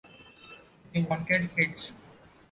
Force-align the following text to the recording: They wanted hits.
They 0.95 1.03
wanted 1.03 1.51
hits. 1.55 1.93